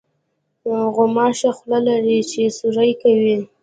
[0.95, 3.37] غوماشه خوله لري چې سوري کوي.